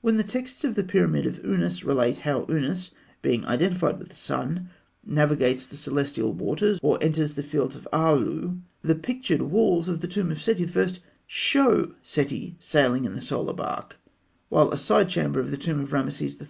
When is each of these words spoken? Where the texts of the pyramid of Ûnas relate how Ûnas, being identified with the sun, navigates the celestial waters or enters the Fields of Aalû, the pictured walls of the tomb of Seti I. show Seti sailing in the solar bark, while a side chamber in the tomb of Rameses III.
Where 0.00 0.14
the 0.14 0.24
texts 0.24 0.64
of 0.64 0.74
the 0.74 0.82
pyramid 0.82 1.26
of 1.26 1.42
Ûnas 1.42 1.84
relate 1.84 2.16
how 2.20 2.46
Ûnas, 2.46 2.92
being 3.20 3.44
identified 3.44 3.98
with 3.98 4.08
the 4.08 4.14
sun, 4.14 4.70
navigates 5.04 5.66
the 5.66 5.76
celestial 5.76 6.32
waters 6.32 6.80
or 6.82 6.96
enters 7.02 7.34
the 7.34 7.42
Fields 7.42 7.76
of 7.76 7.86
Aalû, 7.92 8.58
the 8.80 8.94
pictured 8.94 9.42
walls 9.42 9.86
of 9.86 10.00
the 10.00 10.08
tomb 10.08 10.30
of 10.32 10.40
Seti 10.40 10.64
I. 10.66 10.88
show 11.26 11.92
Seti 12.02 12.56
sailing 12.58 13.04
in 13.04 13.12
the 13.14 13.20
solar 13.20 13.52
bark, 13.52 13.98
while 14.48 14.70
a 14.72 14.78
side 14.78 15.10
chamber 15.10 15.42
in 15.42 15.50
the 15.50 15.58
tomb 15.58 15.80
of 15.80 15.92
Rameses 15.92 16.40
III. 16.40 16.48